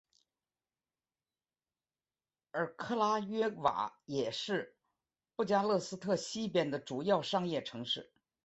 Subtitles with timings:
[2.49, 4.75] 而克拉约瓦也是
[5.35, 8.11] 布加勒斯特西边的主要商业城市。